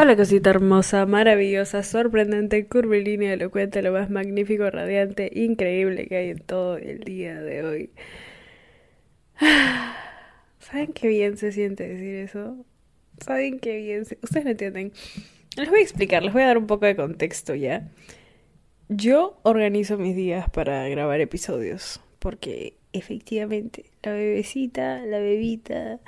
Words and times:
Hola 0.00 0.14
cosita 0.14 0.50
hermosa, 0.50 1.06
maravillosa, 1.06 1.82
sorprendente, 1.82 2.68
curvilínea, 2.68 3.32
elocuente, 3.32 3.82
lo 3.82 3.90
más 3.90 4.10
magnífico, 4.10 4.70
radiante, 4.70 5.28
increíble 5.34 6.06
que 6.06 6.16
hay 6.16 6.28
en 6.30 6.38
todo 6.38 6.76
el 6.76 7.00
día 7.00 7.40
de 7.40 7.64
hoy. 7.64 7.90
¿Saben 10.60 10.92
qué 10.92 11.08
bien 11.08 11.36
se 11.36 11.50
siente 11.50 11.88
decir 11.88 12.14
eso? 12.14 12.64
¿Saben 13.18 13.58
qué 13.58 13.78
bien 13.78 14.04
se... 14.04 14.18
Ustedes 14.22 14.44
no 14.44 14.52
entienden. 14.52 14.92
Les 15.56 15.68
voy 15.68 15.80
a 15.80 15.82
explicar, 15.82 16.22
les 16.22 16.32
voy 16.32 16.42
a 16.42 16.46
dar 16.46 16.58
un 16.58 16.68
poco 16.68 16.86
de 16.86 16.94
contexto 16.94 17.56
ya. 17.56 17.88
Yo 18.88 19.40
organizo 19.42 19.98
mis 19.98 20.14
días 20.14 20.48
para 20.48 20.88
grabar 20.88 21.20
episodios, 21.20 22.00
porque 22.20 22.76
efectivamente 22.92 23.86
la 24.04 24.12
bebecita, 24.12 25.04
la 25.04 25.18
bebita 25.18 25.98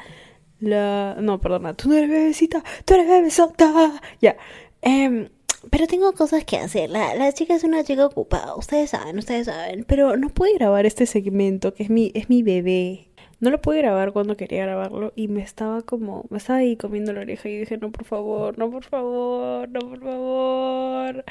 la... 0.60 1.16
No, 1.20 1.40
perdona, 1.40 1.74
tú 1.74 1.88
no 1.88 1.96
eres 1.96 2.10
bebecita, 2.10 2.62
tú 2.84 2.94
eres 2.94 3.08
bebesota. 3.08 4.00
Ya. 4.20 4.36
Em, 4.82 5.28
pero 5.70 5.86
tengo 5.86 6.12
cosas 6.12 6.44
que 6.44 6.56
hacer. 6.56 6.90
La, 6.90 7.14
la, 7.14 7.32
chica 7.32 7.54
es 7.54 7.64
una 7.64 7.84
chica 7.84 8.06
ocupada. 8.06 8.54
Ustedes 8.56 8.90
saben, 8.90 9.18
ustedes 9.18 9.46
saben. 9.46 9.84
Pero 9.84 10.16
no 10.16 10.30
pude 10.30 10.54
grabar 10.54 10.86
este 10.86 11.06
segmento, 11.06 11.74
que 11.74 11.82
es 11.82 11.90
mi, 11.90 12.12
es 12.14 12.30
mi 12.30 12.42
bebé. 12.42 13.10
No 13.40 13.50
lo 13.50 13.60
pude 13.60 13.78
grabar 13.78 14.12
cuando 14.12 14.36
quería 14.36 14.64
grabarlo 14.66 15.12
y 15.16 15.28
me 15.28 15.42
estaba 15.42 15.82
como, 15.82 16.26
me 16.30 16.38
estaba 16.38 16.58
ahí 16.58 16.76
comiendo 16.76 17.12
la 17.14 17.22
oreja 17.22 17.48
y 17.48 17.58
dije, 17.58 17.78
no, 17.78 17.90
por 17.90 18.04
favor, 18.04 18.58
no, 18.58 18.70
por 18.70 18.84
favor, 18.84 19.68
no, 19.70 19.80
por 19.80 20.00
favor. 20.00 21.24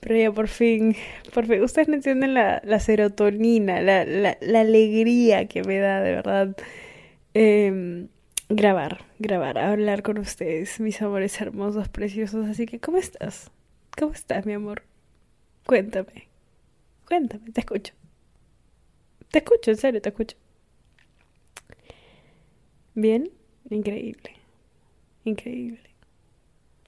Pero 0.00 0.16
ya 0.16 0.32
por 0.32 0.48
fin, 0.48 0.96
por 1.34 1.46
fin, 1.46 1.62
ustedes 1.62 1.88
no 1.88 1.94
entienden 1.96 2.34
la, 2.34 2.62
la 2.64 2.80
serotonina, 2.80 3.82
la, 3.82 4.04
la, 4.06 4.60
alegría 4.60 5.46
que 5.48 5.62
me 5.62 5.78
da, 5.78 6.00
de 6.00 6.10
verdad. 6.12 6.56
Eh, 7.34 8.06
grabar, 8.50 9.04
grabar, 9.18 9.58
hablar 9.58 10.02
con 10.02 10.18
ustedes, 10.18 10.80
mis 10.80 11.00
amores 11.00 11.40
hermosos, 11.40 11.88
preciosos. 11.88 12.48
Así 12.48 12.66
que, 12.66 12.80
¿cómo 12.80 12.98
estás? 12.98 13.50
¿Cómo 13.96 14.12
estás, 14.12 14.44
mi 14.44 14.52
amor? 14.52 14.82
Cuéntame. 15.66 16.28
Cuéntame, 17.06 17.50
te 17.52 17.60
escucho. 17.60 17.94
Te 19.30 19.38
escucho, 19.38 19.70
en 19.70 19.76
serio, 19.76 20.02
te 20.02 20.08
escucho. 20.08 20.36
¿Bien? 22.94 23.30
Increíble. 23.70 24.32
Increíble. 25.24 25.90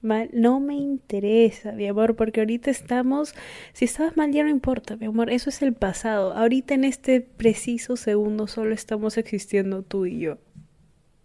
Mal, 0.01 0.29
no 0.33 0.59
me 0.59 0.75
interesa, 0.75 1.71
mi 1.71 1.87
amor, 1.87 2.17
porque 2.17 2.41
ahorita 2.41 2.69
estamos, 2.69 3.33
si 3.71 3.85
estabas 3.85 4.17
mal 4.17 4.33
ya 4.33 4.43
no 4.43 4.49
importa, 4.49 4.97
mi 4.97 5.05
amor, 5.05 5.29
eso 5.29 5.49
es 5.49 5.61
el 5.61 5.73
pasado. 5.73 6.33
Ahorita 6.33 6.73
en 6.73 6.83
este 6.83 7.21
preciso 7.21 7.95
segundo 7.95 8.47
solo 8.47 8.73
estamos 8.73 9.17
existiendo 9.17 9.81
tú 9.81 10.05
y 10.05 10.19
yo. 10.19 10.39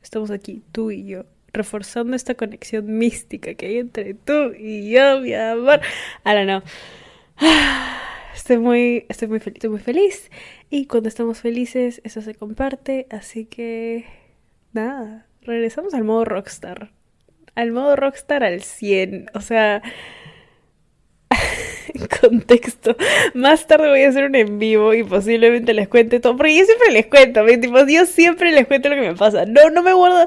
Estamos 0.09 0.31
aquí, 0.31 0.62
tú 0.73 0.91
y 0.91 1.05
yo, 1.05 1.27
reforzando 1.53 2.17
esta 2.17 2.34
conexión 2.34 2.97
mística 2.97 3.53
que 3.53 3.67
hay 3.67 3.77
entre 3.77 4.15
tú 4.15 4.55
y 4.59 4.91
yo, 4.91 5.20
mi 5.20 5.34
amor. 5.34 5.83
Ahora 6.25 6.47
no. 6.47 6.62
Estoy 8.34 8.56
muy, 8.56 9.05
estoy 9.11 9.28
muy 9.28 9.39
feliz, 9.39 9.56
estoy 9.56 9.69
muy 9.69 9.81
feliz. 9.81 10.31
Y 10.70 10.87
cuando 10.87 11.11
estamos 11.11 11.41
felices, 11.41 12.00
eso 12.05 12.23
se 12.23 12.34
comparte. 12.34 13.06
Así 13.11 13.45
que, 13.45 14.06
nada, 14.73 15.27
regresamos 15.42 15.92
al 15.92 16.05
modo 16.05 16.25
rockstar. 16.25 16.91
Al 17.55 17.72
modo 17.72 17.95
rockstar 17.95 18.45
al 18.45 18.62
100. 18.62 19.33
O 19.34 19.43
sea, 19.43 19.83
contexto. 22.20 22.96
Más 23.34 23.66
tarde 23.66 23.88
voy 23.88 24.02
a 24.02 24.08
hacer 24.08 24.24
un 24.24 24.34
en 24.34 24.58
vivo 24.58 24.94
y 24.94 25.02
posiblemente 25.02 25.74
les 25.74 25.88
cuente 25.88 26.20
todo. 26.20 26.36
Porque 26.36 26.56
yo 26.56 26.64
siempre 26.64 26.92
les 26.92 27.06
cuento, 27.06 27.44
tipo, 27.60 27.86
yo 27.86 28.06
siempre 28.06 28.52
les 28.52 28.66
cuento 28.66 28.88
lo 28.88 28.96
que 28.96 29.02
me 29.02 29.14
pasa. 29.14 29.44
No, 29.46 29.70
no 29.70 29.82
me 29.82 29.92
guardo 29.92 30.26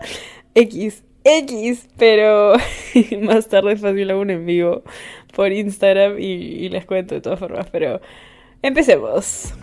X, 0.56 1.04
X, 1.24 1.88
pero 1.98 2.54
más 3.22 3.48
tarde 3.48 3.78
fácil 3.78 4.12
hago 4.12 4.22
un 4.22 4.32
en 4.32 4.46
vivo 4.46 4.84
por 5.34 5.52
Instagram 5.52 6.20
y, 6.20 6.24
y 6.24 6.70
les 6.70 6.86
cuento 6.86 7.16
de 7.16 7.22
todas 7.22 7.40
formas. 7.40 7.68
Pero 7.72 8.02
empecemos. 8.62 9.54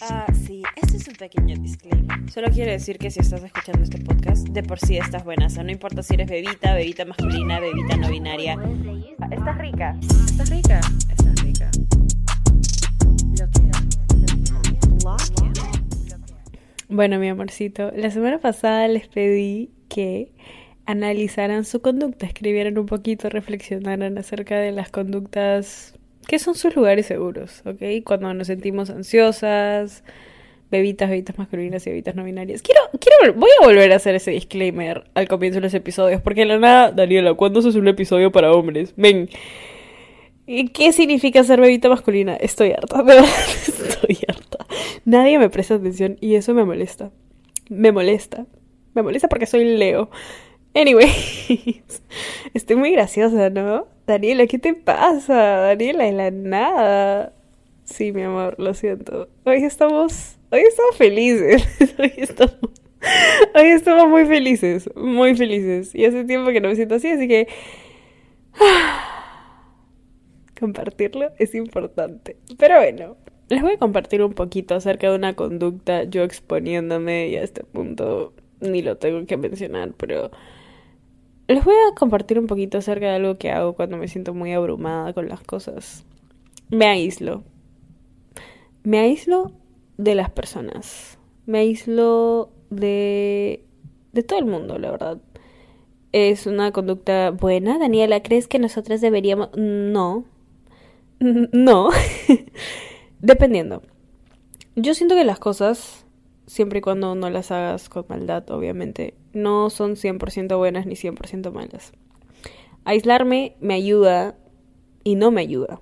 Ah, 0.00 0.26
sí, 0.46 0.62
este 0.98 1.12
es 1.12 1.16
un 1.16 1.28
pequeño 1.28 1.56
disclaimer. 1.62 2.30
Solo 2.30 2.48
quiero 2.48 2.72
decir 2.72 2.98
que 2.98 3.10
si 3.10 3.20
estás 3.20 3.42
escuchando 3.44 3.84
este 3.84 3.98
podcast, 3.98 4.48
de 4.48 4.62
por 4.64 4.80
sí 4.80 4.96
estás 4.96 5.24
buena. 5.24 5.46
O 5.46 5.50
sea, 5.50 5.62
no 5.62 5.70
importa 5.70 6.02
si 6.02 6.14
eres 6.14 6.28
bebita, 6.28 6.74
bebita 6.74 7.04
masculina, 7.04 7.60
bebita 7.60 7.96
no 7.96 8.08
binaria. 8.08 8.56
Estás 9.30 9.58
rica. 9.58 9.96
Estás 10.26 10.50
rica. 10.50 10.80
Estás 11.08 11.42
rica. 11.44 11.70
Bueno, 16.88 17.18
mi 17.18 17.28
amorcito, 17.28 17.92
la 17.94 18.10
semana 18.10 18.38
pasada 18.38 18.88
les 18.88 19.06
pedí 19.06 19.70
que 19.88 20.32
analizaran 20.84 21.64
su 21.64 21.80
conducta, 21.80 22.26
escribieran 22.26 22.76
un 22.76 22.86
poquito, 22.86 23.28
reflexionaran 23.28 24.18
acerca 24.18 24.58
de 24.58 24.72
las 24.72 24.90
conductas 24.90 25.94
¿Qué 26.26 26.38
son 26.38 26.54
sus 26.54 26.76
lugares 26.76 27.06
seguros? 27.06 27.62
¿Ok? 27.64 28.04
Cuando 28.04 28.34
nos 28.34 28.48
sentimos 28.48 28.90
ansiosas, 28.90 30.04
bebitas, 30.70 31.08
bebitas 31.10 31.38
masculinas 31.38 31.86
y 31.86 31.90
bebitas 31.90 32.14
no 32.14 32.24
binarias. 32.24 32.62
Quiero, 32.62 32.80
quiero, 32.98 33.34
voy 33.34 33.50
a 33.60 33.64
volver 33.66 33.92
a 33.92 33.96
hacer 33.96 34.14
ese 34.14 34.30
disclaimer 34.30 35.04
al 35.14 35.28
comienzo 35.28 35.56
de 35.56 35.62
los 35.62 35.74
episodios, 35.74 36.20
porque 36.20 36.44
la 36.44 36.58
nada, 36.58 36.92
Daniela, 36.92 37.34
¿cuándo 37.34 37.62
se 37.62 37.68
hace 37.68 37.78
un 37.78 37.88
episodio 37.88 38.32
para 38.32 38.52
hombres? 38.52 38.94
Ven. 38.96 39.28
¿Qué 40.46 40.92
significa 40.92 41.44
ser 41.44 41.60
bebita 41.60 41.90
masculina? 41.90 42.34
Estoy 42.34 42.72
harta, 42.72 42.98
de 42.98 43.14
verdad, 43.14 43.24
estoy 43.66 44.18
harta. 44.26 44.66
Nadie 45.04 45.38
me 45.38 45.50
presta 45.50 45.74
atención 45.74 46.16
y 46.20 46.36
eso 46.36 46.54
me 46.54 46.64
molesta. 46.64 47.10
Me 47.68 47.92
molesta. 47.92 48.46
Me 48.94 49.02
molesta 49.02 49.28
porque 49.28 49.46
soy 49.46 49.76
Leo. 49.76 50.10
Anyway, 50.74 51.10
estoy 52.54 52.76
muy 52.76 52.92
graciosa, 52.92 53.50
¿no? 53.50 53.88
Daniela, 54.06 54.46
¿qué 54.46 54.58
te 54.58 54.74
pasa? 54.74 55.34
Daniela, 55.34 56.06
en 56.06 56.16
la 56.16 56.30
nada. 56.30 57.32
Sí, 57.84 58.12
mi 58.12 58.22
amor, 58.22 58.54
lo 58.58 58.74
siento. 58.74 59.28
Hoy 59.44 59.64
estamos, 59.64 60.37
hoy 60.50 60.60
estamos 60.60 60.96
felices. 60.96 61.64
Hoy 61.98 62.12
estamos, 62.16 62.58
hoy 63.54 63.66
estamos 63.66 64.08
muy 64.08 64.26
felices, 64.26 64.90
muy 64.96 65.36
felices. 65.36 65.94
Y 65.94 66.04
hace 66.04 66.24
tiempo 66.24 66.50
que 66.50 66.60
no 66.60 66.68
me 66.68 66.76
siento 66.76 66.96
así, 66.96 67.08
así 67.08 67.28
que 67.28 67.48
compartirlo 70.58 71.30
es 71.38 71.54
importante. 71.54 72.36
Pero 72.58 72.76
bueno, 72.76 73.16
les 73.48 73.62
voy 73.62 73.72
a 73.72 73.78
compartir 73.78 74.22
un 74.22 74.32
poquito 74.32 74.74
acerca 74.74 75.10
de 75.10 75.16
una 75.16 75.34
conducta, 75.34 76.04
yo 76.04 76.22
exponiéndome 76.22 77.28
y 77.28 77.36
a 77.36 77.42
este 77.42 77.64
punto 77.64 78.32
ni 78.60 78.82
lo 78.82 78.96
tengo 78.96 79.24
que 79.26 79.36
mencionar, 79.36 79.92
pero 79.96 80.30
les 81.46 81.64
voy 81.64 81.76
a 81.90 81.94
compartir 81.94 82.38
un 82.38 82.46
poquito 82.46 82.78
acerca 82.78 83.06
de 83.06 83.16
algo 83.16 83.36
que 83.36 83.50
hago 83.50 83.74
cuando 83.74 83.96
me 83.96 84.08
siento 84.08 84.34
muy 84.34 84.52
abrumada 84.52 85.12
con 85.12 85.28
las 85.28 85.42
cosas. 85.42 86.04
Me 86.70 86.86
aíslo. 86.86 87.44
Me 88.82 88.98
aíslo 88.98 89.52
de 89.98 90.14
las 90.14 90.30
personas. 90.30 91.18
Me 91.44 91.58
aíslo 91.58 92.50
de 92.70 93.68
de 94.12 94.22
todo 94.22 94.38
el 94.38 94.46
mundo, 94.46 94.78
la 94.78 94.90
verdad. 94.90 95.18
Es 96.12 96.46
una 96.46 96.72
conducta 96.72 97.30
buena, 97.30 97.78
Daniela. 97.78 98.22
¿Crees 98.22 98.48
que 98.48 98.58
nosotras 98.58 99.00
deberíamos 99.00 99.50
no? 99.56 100.24
No. 101.20 101.90
Dependiendo. 103.20 103.82
Yo 104.76 104.94
siento 104.94 105.16
que 105.16 105.24
las 105.24 105.40
cosas 105.40 106.06
siempre 106.46 106.78
y 106.78 106.82
cuando 106.82 107.14
no 107.14 107.28
las 107.30 107.50
hagas 107.50 107.88
con 107.88 108.06
maldad, 108.08 108.48
obviamente, 108.50 109.14
no 109.32 109.70
son 109.70 109.96
100% 109.96 110.56
buenas 110.56 110.86
ni 110.86 110.94
100% 110.94 111.52
malas. 111.52 111.92
Aislarme 112.84 113.56
me 113.60 113.74
ayuda 113.74 114.36
y 115.04 115.16
no 115.16 115.30
me 115.30 115.42
ayuda. 115.42 115.80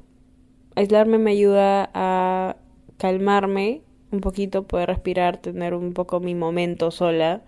Aislarme 0.75 1.19
me 1.19 1.31
ayuda 1.31 1.91
a 1.95 2.57
calmarme 2.97 3.83
un 4.11 4.21
poquito, 4.21 4.67
poder 4.67 4.89
respirar, 4.89 5.39
tener 5.39 5.75
un 5.75 5.93
poco 5.93 6.21
mi 6.21 6.35
momento 6.35 6.91
sola, 6.91 7.43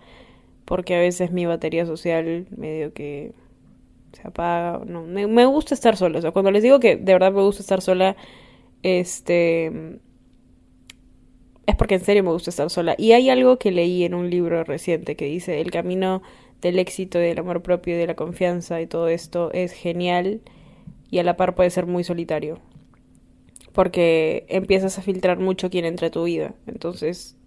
porque 0.65 0.95
a 0.95 0.99
veces 0.99 1.31
mi 1.31 1.45
batería 1.45 1.85
social 1.85 2.47
medio 2.55 2.93
que 2.93 3.33
se 4.13 4.27
apaga. 4.27 4.83
No, 4.85 5.03
me, 5.03 5.45
gusta 5.45 5.73
estar 5.73 5.97
sola. 5.97 6.19
O 6.19 6.21
sea, 6.21 6.31
cuando 6.31 6.51
les 6.51 6.63
digo 6.63 6.79
que 6.79 6.95
de 6.95 7.13
verdad 7.13 7.31
me 7.31 7.41
gusta 7.41 7.61
estar 7.61 7.81
sola, 7.81 8.15
este 8.83 9.99
es 11.65 11.75
porque 11.75 11.95
en 11.95 12.01
serio 12.01 12.23
me 12.23 12.31
gusta 12.31 12.49
estar 12.49 12.69
sola. 12.69 12.95
Y 12.97 13.11
hay 13.11 13.29
algo 13.29 13.59
que 13.59 13.71
leí 13.71 14.03
en 14.03 14.13
un 14.15 14.29
libro 14.29 14.63
reciente 14.63 15.15
que 15.15 15.25
dice, 15.25 15.61
el 15.61 15.71
camino 15.71 16.21
del 16.61 16.79
éxito, 16.79 17.19
del 17.19 17.39
amor 17.39 17.61
propio, 17.61 17.97
de 17.97 18.07
la 18.07 18.15
confianza 18.15 18.81
y 18.81 18.87
todo 18.87 19.07
esto 19.07 19.51
es 19.53 19.71
genial 19.71 20.41
y 21.11 21.19
a 21.19 21.23
la 21.23 21.37
par 21.37 21.55
puede 21.55 21.69
ser 21.69 21.85
muy 21.85 22.03
solitario. 22.03 22.59
Porque 23.73 24.45
empiezas 24.49 24.97
a 24.97 25.01
filtrar 25.01 25.39
mucho 25.39 25.69
quién 25.69 25.85
entra 25.85 26.07
a 26.07 26.11
tu 26.11 26.23
vida. 26.23 26.55
Entonces, 26.67 27.37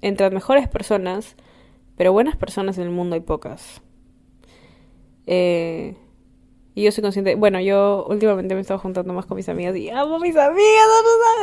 entran 0.00 0.32
mejores 0.34 0.68
personas, 0.68 1.36
pero 1.96 2.12
buenas 2.12 2.36
personas 2.36 2.78
en 2.78 2.84
el 2.84 2.90
mundo 2.90 3.14
hay 3.14 3.20
pocas. 3.20 3.82
Eh, 5.26 5.96
y 6.74 6.82
yo 6.82 6.92
soy 6.92 7.02
consciente, 7.02 7.36
bueno, 7.36 7.60
yo 7.60 8.04
últimamente 8.08 8.54
me 8.54 8.60
he 8.60 8.62
estado 8.62 8.80
juntando 8.80 9.12
más 9.14 9.26
con 9.26 9.36
mis 9.36 9.48
amigas 9.48 9.76
y 9.76 9.90
amo 9.90 10.16
a 10.16 10.18
mis 10.18 10.36
amigas, 10.36 10.86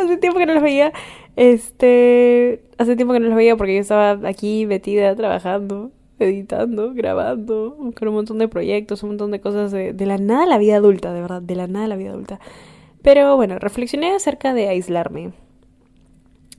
hace 0.04 0.18
tiempo 0.18 0.40
que 0.40 0.46
no 0.46 0.54
las 0.54 0.64
veía. 0.64 0.92
Este, 1.38 2.64
hace 2.78 2.98
tiempo 2.98 3.14
que 3.14 3.22
no 3.22 3.28
las 3.28 3.38
veía 3.38 3.56
porque 3.56 3.76
yo 3.76 3.82
estaba 3.82 4.28
aquí 4.28 4.66
metida 4.66 5.16
trabajando. 5.16 5.92
editando, 6.20 6.94
grabando, 6.94 7.76
con 7.98 8.08
un 8.08 8.14
montón 8.14 8.38
de 8.38 8.48
proyectos, 8.48 9.02
un 9.04 9.10
montón 9.12 9.32
de 9.32 9.42
cosas 9.42 9.72
de, 9.72 9.94
la 10.06 10.18
nada 10.18 10.46
la 10.46 10.58
vida 10.60 10.76
adulta, 10.76 11.14
de 11.14 11.22
verdad, 11.22 11.42
de 11.42 11.56
la 11.56 11.68
nada 11.68 11.88
la 11.88 11.96
vida 11.96 12.12
adulta. 12.12 12.40
Pero 13.02 13.36
bueno, 13.36 13.58
reflexioné 13.58 14.14
acerca 14.16 14.54
de 14.54 14.70
aislarme 14.70 15.34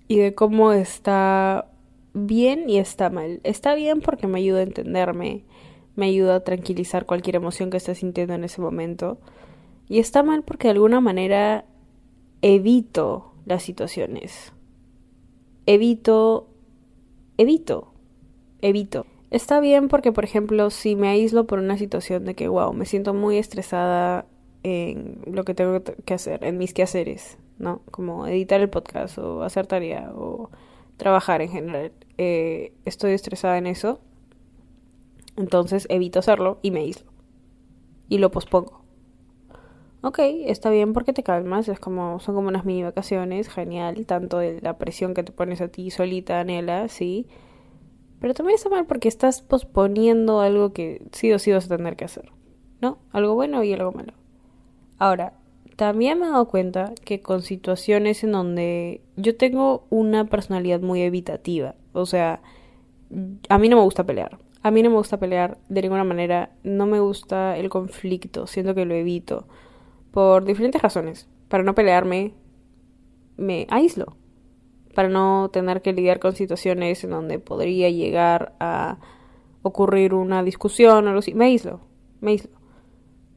y 0.09 0.19
de 0.19 0.35
cómo 0.35 0.73
está 0.73 1.69
bien 2.15 2.69
y 2.69 2.79
está 2.79 3.11
mal. 3.11 3.41
Está 3.45 3.75
bien 3.75 4.01
porque 4.01 4.27
me 4.27 4.39
ayuda 4.39 4.61
a 4.61 4.65
entenderme, 4.65 5.45
me 5.95 6.07
ayuda 6.07 6.37
a 6.37 6.45
tranquilizar 6.45 7.07
cualquier 7.07 7.37
emoción 7.37 7.71
que 7.71 7.77
esté 7.77 7.95
sintiendo 7.95 8.35
en 8.35 8.45
ese 8.45 8.61
momento. 8.61 9.19
Y 9.89 9.99
está 9.99 10.23
mal 10.23 10.43
porque 10.43 10.69
de 10.69 10.73
alguna 10.73 11.01
manera 11.01 11.65
evito 12.41 13.33
las 13.47 13.63
situaciones. 13.63 14.53
Evito, 15.67 16.49
evito, 17.37 17.93
evito. 18.61 19.07
Está 19.31 19.61
bien 19.61 19.89
porque, 19.89 20.13
por 20.13 20.25
ejemplo, 20.25 20.71
si 20.71 20.97
me 20.97 21.09
aíslo 21.09 21.47
por 21.47 21.59
una 21.59 21.79
situación 21.79 22.25
de 22.25 22.35
que, 22.35 22.49
wow, 22.49 22.73
me 22.75 22.85
siento 22.85 23.15
muy 23.15 23.39
estresada 23.39 24.27
en 24.63 25.21
lo 25.27 25.45
que 25.45 25.55
tengo 25.55 25.83
que 25.83 26.15
hacer, 26.15 26.45
en 26.45 26.59
mis 26.59 26.75
quehaceres, 26.75 27.39
¿no? 27.59 27.83
Como 27.91 28.27
editar 28.27 28.61
el 28.61 28.71
podcast 28.71 29.19
o 29.19 29.43
hacer 29.43 29.67
tarea 29.67 30.13
o 30.15 30.51
trabajar 30.97 31.43
en 31.43 31.51
general. 31.51 31.93
Eh, 32.19 32.73
estoy 32.85 33.13
estresada 33.13 33.59
en 33.59 33.67
eso, 33.67 34.01
entonces 35.37 35.87
evito 35.91 36.19
hacerlo 36.19 36.59
y 36.63 36.71
me 36.71 36.81
aíslo. 36.81 37.11
Y 38.09 38.19
lo 38.19 38.31
pospongo. 38.31 38.83
Ok, 40.03 40.19
está 40.19 40.71
bien 40.71 40.93
porque 40.93 41.13
te 41.13 41.23
calmas, 41.23 41.69
es 41.69 41.79
como, 41.79 42.19
son 42.19 42.35
como 42.35 42.49
unas 42.49 42.65
mini 42.65 42.83
vacaciones, 42.83 43.49
genial, 43.49 44.05
tanto 44.05 44.39
de 44.39 44.61
la 44.61 44.77
presión 44.77 45.15
que 45.15 45.23
te 45.23 45.31
pones 45.31 45.61
a 45.61 45.69
ti 45.69 45.91
solita, 45.93 46.41
Anela, 46.41 46.89
sí. 46.89 47.29
Pero 48.21 48.35
también 48.35 48.57
está 48.57 48.69
mal 48.69 48.87
porque 48.87 49.09
estás 49.09 49.43
posponiendo 49.43 50.41
algo 50.41 50.73
que 50.73 51.03
sí 51.13 51.33
o 51.33 51.39
sí 51.39 51.53
vas 51.53 51.67
a 51.67 51.77
tener 51.77 51.97
que 51.97 52.05
hacer, 52.05 52.33
¿no? 52.81 52.99
Algo 53.13 53.35
bueno 53.35 53.63
y 53.63 53.73
algo 53.73 53.93
malo. 53.93 54.13
Ahora, 55.03 55.33
también 55.75 56.21
me 56.21 56.27
he 56.27 56.31
dado 56.31 56.47
cuenta 56.47 56.93
que 57.05 57.21
con 57.21 57.43
situaciones 57.43 58.23
en 58.23 58.31
donde 58.31 59.01
yo 59.17 59.37
tengo 59.37 59.85
una 59.91 60.27
personalidad 60.27 60.81
muy 60.81 61.03
evitativa, 61.03 61.75
o 61.93 62.07
sea, 62.07 62.41
a 63.49 63.59
mí 63.59 63.69
no 63.69 63.79
me 63.79 63.83
gusta 63.83 64.07
pelear. 64.07 64.39
A 64.63 64.71
mí 64.71 64.81
no 64.81 64.91
me 64.91 64.97
gusta 64.97 65.19
pelear 65.19 65.59
de 65.69 65.83
ninguna 65.83 66.05
manera, 66.05 66.53
no 66.63 66.87
me 66.87 67.01
gusta 67.01 67.57
el 67.57 67.69
conflicto, 67.69 68.47
siento 68.47 68.77
que 68.77 68.85
lo 68.85 68.95
evito 68.95 69.49
por 70.13 70.45
diferentes 70.45 70.81
razones. 70.81 71.29
Para 71.49 71.65
no 71.65 71.75
pelearme, 71.75 72.35
me 73.37 73.67
aíslo. 73.71 74.17
Para 74.95 75.09
no 75.09 75.51
tener 75.53 75.83
que 75.83 75.93
lidiar 75.93 76.21
con 76.21 76.37
situaciones 76.37 77.03
en 77.03 77.11
donde 77.11 77.41
podría 77.41 77.91
llegar 77.91 78.55
a 78.61 78.99
ocurrir 79.63 80.15
una 80.15 80.45
discusión 80.45 81.07
o 81.07 81.09
algo 81.09 81.19
así. 81.19 81.35
Me 81.35 81.47
aíslo, 81.47 81.81
me 82.21 82.31
aíslo. 82.31 82.53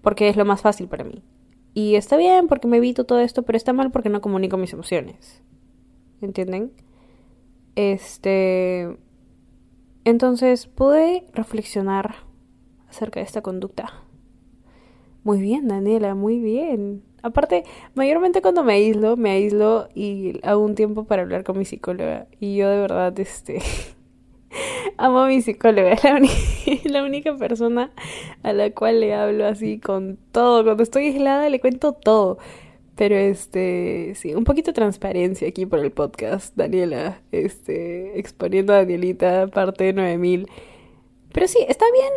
Porque 0.04 0.30
es 0.30 0.36
lo 0.38 0.46
más 0.46 0.62
fácil 0.62 0.88
para 0.88 1.04
mí. 1.04 1.24
Y 1.76 1.96
está 1.96 2.16
bien 2.16 2.48
porque 2.48 2.70
me 2.70 2.78
evito 2.78 3.04
todo 3.04 3.20
esto, 3.20 3.44
pero 3.44 3.58
está 3.58 3.74
mal 3.74 3.92
porque 3.92 4.10
no 4.10 4.22
comunico 4.22 4.56
mis 4.56 4.72
emociones. 4.72 5.44
¿Entienden? 6.22 6.72
Este. 7.76 8.98
Entonces 10.06 10.68
pude 10.68 11.26
reflexionar 11.34 12.16
acerca 12.90 13.20
de 13.20 13.26
esta 13.26 13.42
conducta. 13.42 14.06
Muy 15.24 15.42
bien, 15.42 15.68
Daniela, 15.68 16.16
muy 16.16 16.40
bien. 16.40 17.04
Aparte, 17.24 17.66
mayormente 17.94 18.42
cuando 18.42 18.64
me 18.64 18.74
aíslo, 18.74 19.18
me 19.18 19.32
aíslo 19.32 19.90
y 19.94 20.40
hago 20.44 20.64
un 20.64 20.76
tiempo 20.76 21.04
para 21.04 21.24
hablar 21.24 21.44
con 21.44 21.58
mi 21.58 21.66
psicóloga. 21.66 22.28
Y 22.40 22.56
yo 22.56 22.70
de 22.70 22.78
verdad, 22.78 23.20
este, 23.20 23.60
amo 24.98 25.20
a 25.20 25.28
mi 25.28 25.42
psicóloga. 25.42 25.94
Es 25.94 26.86
la, 26.86 27.04
única 27.04 27.36
persona 27.36 27.92
a 28.44 28.54
la 28.54 28.72
cual 28.72 29.00
le 29.00 29.14
hablo 29.14 29.46
así 29.46 29.80
con 29.80 30.18
todo. 30.32 30.64
Cuando 30.64 30.84
estoy 30.84 31.08
aislada 31.08 31.50
le 31.50 31.60
cuento 31.60 31.94
todo. 31.94 32.38
Pero 32.96 33.16
este, 33.16 34.14
sí, 34.16 34.34
un 34.34 34.46
poquito 34.46 34.72
de 34.72 34.76
transparencia 34.76 35.48
aquí 35.48 35.66
por 35.66 35.80
el 35.80 35.92
podcast, 35.92 36.56
Daniela, 36.56 37.20
este, 37.34 38.18
exponiendo 38.18 38.72
a 38.74 38.78
Danielita, 38.78 39.48
parte 39.48 39.92
9000. 39.92 40.48
Pero 41.34 41.48
sí, 41.48 41.60
está 41.68 41.86
bien. 41.92 42.14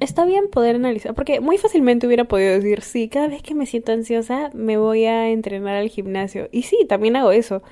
Está 0.00 0.24
bien 0.24 0.48
poder 0.50 0.76
analizar, 0.76 1.14
porque 1.14 1.40
muy 1.40 1.58
fácilmente 1.58 2.06
hubiera 2.06 2.24
podido 2.24 2.54
decir, 2.54 2.80
sí, 2.80 3.08
cada 3.08 3.28
vez 3.28 3.42
que 3.42 3.54
me 3.54 3.66
siento 3.66 3.92
ansiosa 3.92 4.50
me 4.54 4.78
voy 4.78 5.04
a 5.04 5.28
entrenar 5.28 5.76
al 5.76 5.90
gimnasio. 5.90 6.48
Y 6.50 6.62
sí, 6.62 6.86
también 6.88 7.16
hago 7.16 7.30
eso. 7.30 7.62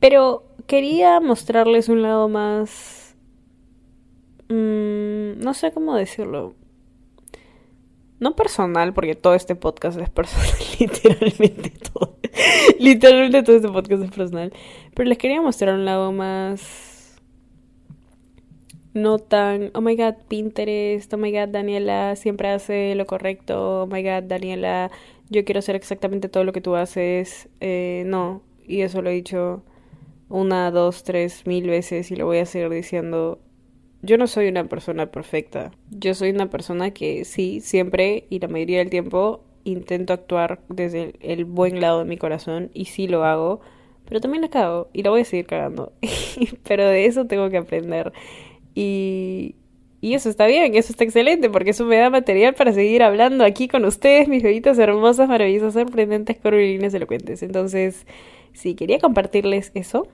Pero 0.00 0.44
quería 0.66 1.20
mostrarles 1.20 1.88
un 1.88 2.02
lado 2.02 2.28
más... 2.28 3.16
Mmm, 4.48 5.40
no 5.40 5.54
sé 5.54 5.72
cómo 5.72 5.94
decirlo. 5.96 6.54
No 8.18 8.34
personal, 8.34 8.94
porque 8.94 9.14
todo 9.14 9.34
este 9.34 9.56
podcast 9.56 9.98
es 9.98 10.08
personal, 10.08 10.48
literalmente 10.80 11.72
todo. 11.92 12.16
literalmente 12.78 13.42
todo 13.42 13.56
este 13.56 13.68
podcast 13.68 14.02
es 14.04 14.10
personal. 14.10 14.52
Pero 14.94 15.08
les 15.08 15.18
quería 15.18 15.40
mostrar 15.40 15.74
un 15.74 15.84
lado 15.84 16.12
más... 16.12 17.18
No 18.94 19.18
tan, 19.18 19.72
oh 19.74 19.82
my 19.82 19.94
god, 19.94 20.14
Pinterest, 20.26 21.12
oh 21.12 21.18
my 21.18 21.30
god, 21.30 21.48
Daniela 21.48 22.16
siempre 22.16 22.48
hace 22.48 22.94
lo 22.94 23.04
correcto, 23.04 23.82
oh 23.82 23.86
my 23.86 24.02
god, 24.02 24.22
Daniela, 24.22 24.90
yo 25.28 25.44
quiero 25.44 25.58
hacer 25.58 25.76
exactamente 25.76 26.30
todo 26.30 26.44
lo 26.44 26.52
que 26.54 26.62
tú 26.62 26.76
haces. 26.76 27.50
Eh, 27.60 28.04
no, 28.06 28.40
y 28.66 28.80
eso 28.80 29.02
lo 29.02 29.10
he 29.10 29.12
dicho 29.12 29.62
una, 30.28 30.70
dos, 30.70 31.04
tres, 31.04 31.46
mil 31.46 31.68
veces 31.68 32.10
y 32.10 32.16
lo 32.16 32.26
voy 32.26 32.38
a 32.38 32.46
seguir 32.46 32.70
diciendo. 32.70 33.40
Yo 34.02 34.18
no 34.18 34.26
soy 34.26 34.48
una 34.48 34.64
persona 34.64 35.10
perfecta. 35.10 35.72
Yo 35.90 36.14
soy 36.14 36.30
una 36.30 36.50
persona 36.50 36.90
que 36.92 37.24
sí, 37.24 37.60
siempre 37.60 38.26
y 38.30 38.38
la 38.40 38.48
mayoría 38.48 38.78
del 38.78 38.90
tiempo 38.90 39.42
intento 39.64 40.12
actuar 40.12 40.60
desde 40.68 41.14
el, 41.20 41.44
buen 41.44 41.80
lado 41.80 42.00
de 42.00 42.04
mi 42.04 42.16
corazón 42.16 42.70
y 42.72 42.84
sí 42.84 43.08
lo 43.08 43.24
hago, 43.24 43.60
pero 44.06 44.20
también 44.20 44.42
la 44.42 44.48
cago 44.48 44.88
y 44.92 45.02
lo 45.02 45.10
voy 45.10 45.22
a 45.22 45.24
seguir 45.24 45.46
cagando. 45.46 45.92
pero 46.68 46.86
de 46.86 47.06
eso 47.06 47.26
tengo 47.26 47.50
que 47.50 47.56
aprender. 47.56 48.12
Y, 48.74 49.56
y 50.06 50.14
eso 50.14 50.28
está 50.28 50.46
bien, 50.46 50.76
eso 50.76 50.92
está 50.92 51.02
excelente, 51.02 51.50
porque 51.50 51.70
eso 51.70 51.84
me 51.84 51.96
da 51.96 52.10
material 52.10 52.54
para 52.54 52.72
seguir 52.72 53.02
hablando 53.02 53.42
aquí 53.44 53.66
con 53.66 53.84
ustedes, 53.84 54.28
mis 54.28 54.40
bebitas 54.40 54.78
hermosas, 54.78 55.28
maravillosas, 55.28 55.74
sorprendentes, 55.74 56.38
curvilíneas, 56.38 56.94
elocuentes. 56.94 57.42
Entonces, 57.42 58.06
sí, 58.52 58.76
quería 58.76 59.00
compartirles 59.00 59.72
eso. 59.74 60.06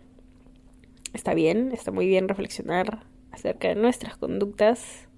Está 1.12 1.34
bien, 1.34 1.72
está 1.72 1.90
muy 1.90 2.06
bien 2.06 2.26
reflexionar 2.26 3.00
acerca 3.32 3.68
de 3.68 3.74
nuestras 3.74 4.16
conductas. 4.16 5.08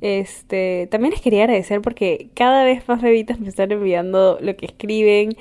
Este, 0.00 0.86
también 0.88 1.10
les 1.10 1.20
quería 1.20 1.42
agradecer 1.42 1.80
porque 1.80 2.30
cada 2.34 2.62
vez 2.62 2.86
más 2.86 3.02
bebitas 3.02 3.40
me 3.40 3.48
están 3.48 3.72
enviando 3.72 4.38
lo 4.40 4.54
que 4.54 4.66
escriben. 4.66 5.36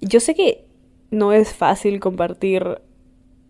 Yo 0.00 0.20
sé 0.20 0.36
que 0.36 0.64
no 1.10 1.32
es 1.32 1.52
fácil 1.52 1.98
compartir 1.98 2.80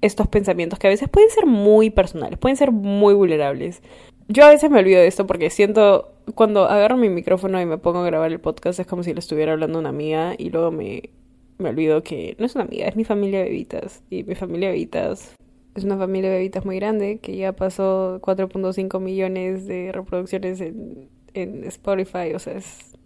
estos 0.01 0.29
pensamientos 0.29 0.79
que 0.79 0.87
a 0.87 0.91
veces 0.91 1.11
pueden 1.11 1.29
ser 1.29 1.45
muy 1.45 1.91
personales, 1.91 2.39
pueden 2.39 2.57
ser 2.57 2.73
muy 2.73 3.13
vulnerables. 3.13 3.83
Yo 4.29 4.45
a 4.45 4.49
veces 4.49 4.71
me 4.71 4.81
olvido 4.81 5.01
de 5.01 5.07
esto 5.07 5.27
porque 5.27 5.51
siento 5.51 6.13
cuando 6.35 6.65
agarro 6.65 6.97
mi 6.97 7.09
micrófono 7.09 7.61
y 7.61 7.67
me 7.67 7.79
pongo 7.79 8.01
a 8.01 8.07
grabar 8.07 8.33
el 8.33 8.41
podcast 8.41 8.81
es 8.81 8.87
como 8.87 9.03
si 9.03 9.13
le 9.13 9.21
estuviera 9.21 9.53
hablando 9.53 9.79
a 9.79 9.81
una 9.81 9.91
amiga 9.91 10.35
y 10.37 10.51
luego 10.51 10.73
me 10.73 11.11
me 11.59 11.71
olvido 11.71 12.03
que 12.03 12.37
no 12.39 12.47
es 12.47 12.55
una 12.55 12.65
amiga, 12.65 12.87
es 12.87 12.97
mi 12.97 13.05
familia 13.05 13.43
bebitas. 13.43 14.03
Y 14.11 14.25
mi 14.25 14.35
familia 14.35 14.71
bebitas 14.71 15.35
es 15.75 15.85
una 15.85 15.97
familia 15.97 16.31
de 16.31 16.37
bebitas 16.37 16.65
muy 16.65 16.77
grande 16.77 17.19
que 17.19 17.37
ya 17.37 17.53
pasó 17.55 18.21
4.5 18.23 19.01
millones 19.01 19.67
de 19.67 19.93
reproducciones 19.93 20.61
en, 20.61 21.09
en 21.35 21.65
Spotify. 21.65 22.35
O 22.35 22.39
sea, 22.39 22.55
es. 22.55 22.97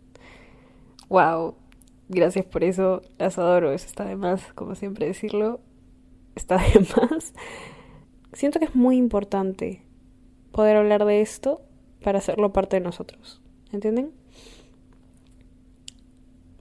¡Wow! 1.09 1.57
Gracias 2.09 2.45
por 2.45 2.65
eso. 2.65 3.03
Las 3.19 3.39
adoro. 3.39 3.73
Eso 3.73 3.87
está 3.87 4.05
de 4.05 4.17
más, 4.17 4.53
como 4.55 4.75
siempre 4.75 5.07
decirlo. 5.07 5.61
Está 6.35 6.57
de 6.57 6.81
más. 6.97 7.35
Siento 8.33 8.59
que 8.59 8.67
es 8.67 8.75
muy 8.75 8.97
importante 8.97 9.83
poder 10.61 10.77
hablar 10.77 11.07
de 11.07 11.23
esto 11.23 11.63
para 12.03 12.19
hacerlo 12.19 12.53
parte 12.53 12.77
de 12.77 12.81
nosotros. 12.81 13.41
¿Entienden? 13.73 14.13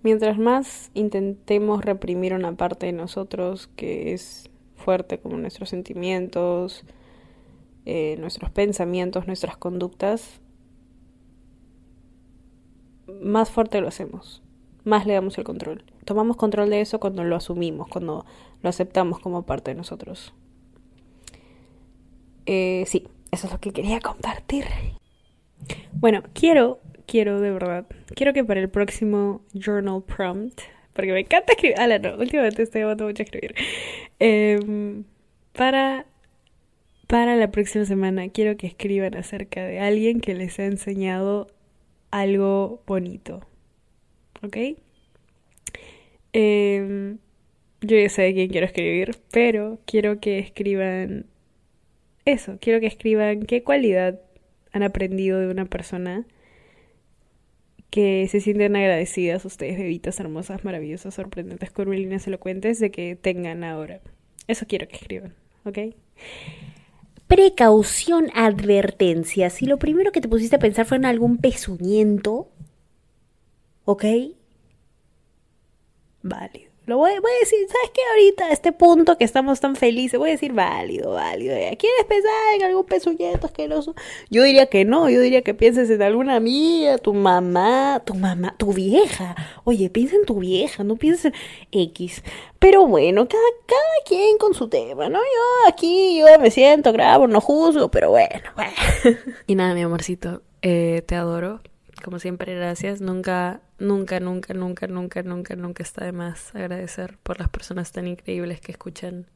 Mientras 0.03 0.37
más 0.37 0.89
intentemos 0.93 1.83
reprimir 1.83 2.33
una 2.33 2.55
parte 2.55 2.85
de 2.85 2.93
nosotros 2.93 3.67
que 3.75 4.13
es 4.13 4.49
fuerte 4.77 5.19
como 5.19 5.35
nuestros 5.35 5.67
sentimientos, 5.67 6.85
eh, 7.85 8.15
nuestros 8.19 8.49
pensamientos, 8.51 9.27
nuestras 9.27 9.57
conductas, 9.57 10.39
más 13.21 13.49
fuerte 13.49 13.81
lo 13.81 13.89
hacemos, 13.89 14.41
más 14.85 15.05
le 15.05 15.15
damos 15.15 15.37
el 15.37 15.43
control. 15.43 15.83
Tomamos 16.05 16.37
control 16.37 16.69
de 16.69 16.79
eso 16.79 17.01
cuando 17.01 17.25
lo 17.25 17.35
asumimos, 17.35 17.89
cuando 17.89 18.25
lo 18.61 18.69
aceptamos 18.69 19.19
como 19.19 19.41
parte 19.41 19.71
de 19.71 19.75
nosotros. 19.75 20.33
Eh, 22.45 22.85
sí, 22.87 23.05
eso 23.31 23.47
es 23.47 23.53
lo 23.53 23.59
que 23.59 23.71
quería 23.71 23.99
compartir. 23.99 24.65
Bueno, 25.93 26.23
quiero 26.33 26.79
quiero 27.05 27.39
de 27.41 27.51
verdad, 27.51 27.85
quiero 28.15 28.33
que 28.33 28.43
para 28.43 28.59
el 28.59 28.69
próximo 28.69 29.41
journal 29.53 30.03
prompt, 30.03 30.61
porque 30.93 31.11
me 31.11 31.21
encanta 31.21 31.53
escribir, 31.53 31.75
ah, 31.79 31.87
no, 31.87 32.17
últimamente 32.17 32.61
estoy 32.63 32.81
amando 32.81 33.05
mucho 33.05 33.23
a 33.23 33.25
escribir, 33.25 33.55
em, 34.19 35.03
para 35.53 36.05
Para 37.07 37.35
la 37.35 37.49
próxima 37.51 37.85
semana 37.85 38.29
quiero 38.29 38.55
que 38.57 38.67
escriban 38.67 39.15
acerca 39.15 39.63
de 39.65 39.79
alguien 39.79 40.21
que 40.21 40.35
les 40.35 40.59
ha 40.59 40.65
enseñado 40.65 41.47
algo 42.11 42.83
bonito. 42.85 43.41
¿Ok? 44.43 44.57
Em, 46.33 47.17
yo 47.81 47.97
ya 47.97 48.09
sé 48.09 48.21
de 48.23 48.33
quién 48.33 48.49
quiero 48.49 48.67
escribir, 48.67 49.15
pero 49.31 49.79
quiero 49.85 50.19
que 50.19 50.39
escriban 50.39 51.25
eso, 52.29 52.57
quiero 52.61 52.79
que 52.79 52.87
escriban 52.87 53.43
qué 53.43 53.63
cualidad 53.63 54.19
han 54.71 54.83
aprendido 54.83 55.39
de 55.39 55.47
una 55.47 55.65
persona 55.65 56.25
que 57.89 58.27
se 58.29 58.39
sienten 58.39 58.75
agradecidas 58.75 59.45
ustedes, 59.45 59.77
bebitas 59.77 60.19
hermosas, 60.19 60.63
maravillosas, 60.63 61.15
sorprendentes, 61.15 61.71
curvilíneas, 61.71 62.27
elocuentes, 62.27 62.79
de 62.79 62.91
que 62.91 63.15
tengan 63.15 63.63
ahora. 63.63 63.99
Eso 64.47 64.65
quiero 64.67 64.87
que 64.87 64.95
escriban, 64.95 65.33
¿ok? 65.65 65.95
Precaución, 67.27 68.29
advertencia. 68.33 69.49
Si 69.49 69.65
lo 69.65 69.77
primero 69.77 70.11
que 70.11 70.21
te 70.21 70.27
pusiste 70.27 70.55
a 70.55 70.59
pensar 70.59 70.85
fue 70.85 70.97
en 70.97 71.05
algún 71.05 71.37
pezuñento, 71.37 72.49
¿ok? 73.85 74.05
Válido. 76.21 76.68
Lo 76.89 76.97
voy, 76.97 77.11
a 77.11 77.39
decir, 77.39 77.59
¿sabes 77.67 77.91
qué? 77.93 78.01
Ahorita, 78.09 78.45
a 78.45 78.51
este 78.51 78.71
punto 78.71 79.15
que 79.15 79.23
estamos 79.23 79.59
tan 79.59 79.75
felices, 79.75 80.19
voy 80.19 80.29
a 80.29 80.31
decir 80.31 80.53
válido, 80.53 81.11
válido. 81.11 81.53
¿Quieres 81.53 82.05
pensar 82.07 82.31
en 82.55 82.63
algún 82.63 82.83
pezuñento 82.83 83.45
asqueroso? 83.45 83.93
Yo 84.31 84.41
diría 84.41 84.65
que 84.65 84.85
no, 84.85 85.07
yo 85.07 85.21
diría 85.21 85.43
que 85.43 85.53
pienses 85.53 85.91
en 85.91 86.01
alguna 86.01 86.37
amiga, 86.37 86.97
tu 86.97 87.13
mamá, 87.13 88.01
tu 88.03 88.15
mamá, 88.15 88.55
tu 88.57 88.73
vieja. 88.73 89.35
Oye, 89.65 89.91
piensa 89.91 90.15
en 90.15 90.25
tu 90.25 90.39
vieja, 90.39 90.83
no 90.83 90.95
pienses 90.95 91.25
en 91.25 91.33
X. 91.71 92.23
Pero 92.57 92.87
bueno, 92.87 93.27
cada, 93.27 93.43
cada 93.67 93.81
quien 94.07 94.39
con 94.39 94.55
su 94.55 94.67
tema, 94.67 95.09
¿no? 95.09 95.19
Yo 95.19 95.69
aquí, 95.69 96.17
yo 96.17 96.25
me 96.39 96.49
siento, 96.49 96.91
grabo, 96.91 97.27
no 97.27 97.39
juzgo, 97.39 97.91
pero 97.91 98.09
bueno, 98.09 98.41
bueno. 98.55 98.73
Y 99.45 99.53
nada, 99.53 99.75
mi 99.75 99.83
amorcito, 99.83 100.41
eh, 100.63 101.03
te 101.05 101.13
adoro. 101.13 101.61
Como 102.03 102.19
siempre, 102.19 102.55
gracias. 102.55 103.01
Nunca 103.01 103.61
nunca, 103.79 104.19
nunca, 104.19 104.53
nunca, 104.53 104.87
nunca, 104.87 105.23
nunca, 105.23 105.55
nunca 105.55 105.83
está 105.83 106.05
de 106.05 106.11
más 106.11 106.53
agradecer 106.53 107.17
por 107.23 107.39
las 107.39 107.49
personas 107.49 107.91
tan 107.91 108.07
increíbles 108.07 108.61
que 108.61 108.71
escuchan, 108.71 109.27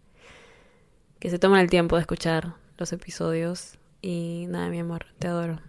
que 1.20 1.30
se 1.30 1.40
toman 1.40 1.62
el 1.62 1.70
tiempo 1.70 1.96
de 1.96 2.02
escuchar 2.02 2.56
los 2.78 2.94
episodios. 2.94 3.78
Y 4.02 4.46
nada, 4.50 4.70
mi 4.70 4.80
amor, 4.80 5.06
te 5.20 5.28
adoro. 5.28 5.62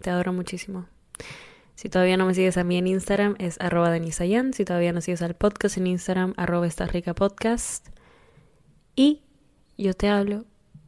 Te 0.00 0.10
adoro 0.10 0.32
muchísimo. 0.32 0.86
Si 1.74 1.88
todavía 1.88 2.16
no 2.16 2.26
me 2.26 2.34
sigues 2.34 2.56
a 2.56 2.64
mí 2.64 2.76
en 2.76 2.86
Instagram 2.86 3.36
es 3.38 3.60
arroba 3.60 3.90
denisayan. 3.90 4.52
Si 4.52 4.64
todavía 4.64 4.92
no 4.92 5.00
sigues 5.00 5.22
al 5.22 5.34
podcast 5.34 5.76
en 5.78 5.86
Instagram, 5.86 6.34
arroba 6.36 6.66
esta 6.66 6.86
rica 6.86 7.14
podcast. 7.14 7.88
Y 8.96 9.22
yo 9.78 9.94
te 9.94 10.08
hablo 10.08 10.44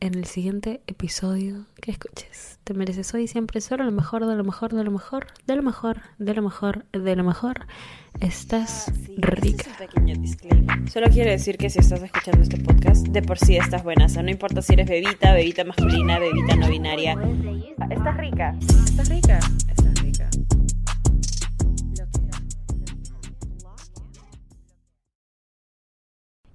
en 0.07 0.15
el 0.15 0.27
siguiente 0.27 0.83
episodio 0.87 1.65
que 1.81 1.91
escuches. 1.91 2.59
Te 2.65 2.75
mereces 2.75 3.15
hoy 3.15 3.23
y 3.23 3.27
siempre 3.27 3.61
solo 3.63 3.85
lo 3.85 3.91
mejor, 3.91 4.27
de 4.27 4.37
lo 4.37 4.45
mejor, 4.45 4.75
de 4.75 4.85
lo 4.85 4.91
mejor, 4.91 5.27
de 5.47 5.57
lo 5.57 5.63
mejor, 5.63 6.01
de 6.19 6.35
lo 6.35 6.43
mejor, 6.43 6.85
de 6.93 7.17
lo 7.17 7.25
mejor. 7.25 7.67
Estás 8.21 8.93
rica. 9.17 9.71
Solo 10.93 11.09
quiero 11.09 11.31
decir 11.31 11.57
que 11.57 11.71
si 11.71 11.79
estás 11.79 12.03
escuchando 12.03 12.43
este 12.43 12.59
podcast, 12.59 13.07
de 13.09 13.23
por 13.23 13.39
sí 13.39 13.57
estás 13.57 13.83
buena. 13.83 14.05
O 14.05 14.09
sea, 14.09 14.23
no 14.23 14.31
importa 14.31 14.61
si 14.61 14.75
eres 14.75 14.89
bebita, 14.89 15.33
bebita 15.33 15.65
masculina, 15.65 16.19
bebita 16.19 16.55
no 16.57 16.69
binaria. 16.69 17.17
Estás 17.91 18.17
rica. 18.19 18.57
Estás 18.61 19.09
rica. 19.09 19.39
Estás 19.69 20.01
rica. 20.03 20.14